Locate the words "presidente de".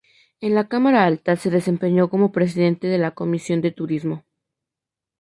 2.31-2.97